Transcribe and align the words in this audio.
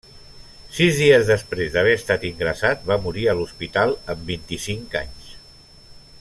Sis 0.77 0.95
dies 1.01 1.27
després 1.31 1.75
d’haver 1.75 1.91
estat 1.97 2.25
ingressat 2.31 2.89
va 2.93 2.99
morir 3.05 3.27
a 3.27 3.37
l’hospital 3.41 3.95
amb 4.15 4.25
vint-i-cinc 4.33 4.99
anys. 5.05 5.31